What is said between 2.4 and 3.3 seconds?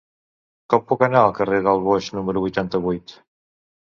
vuitanta-vuit?